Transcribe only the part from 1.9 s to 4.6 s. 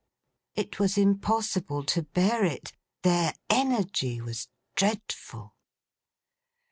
bear it; their energy was